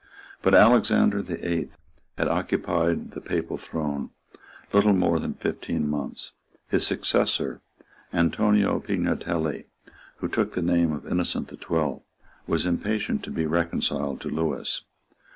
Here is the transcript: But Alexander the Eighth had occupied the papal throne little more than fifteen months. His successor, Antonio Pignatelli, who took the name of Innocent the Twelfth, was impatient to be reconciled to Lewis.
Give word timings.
But 0.41 0.55
Alexander 0.55 1.21
the 1.21 1.47
Eighth 1.47 1.77
had 2.17 2.27
occupied 2.27 3.11
the 3.11 3.21
papal 3.21 3.55
throne 3.57 4.09
little 4.73 4.93
more 4.95 5.19
than 5.19 5.35
fifteen 5.35 5.87
months. 5.87 6.31
His 6.69 6.87
successor, 6.87 7.61
Antonio 8.11 8.79
Pignatelli, 8.79 9.65
who 10.17 10.27
took 10.27 10.53
the 10.53 10.63
name 10.63 10.91
of 10.91 11.05
Innocent 11.05 11.49
the 11.49 11.55
Twelfth, 11.55 12.03
was 12.47 12.65
impatient 12.65 13.21
to 13.25 13.29
be 13.29 13.45
reconciled 13.45 14.21
to 14.21 14.29
Lewis. 14.29 14.81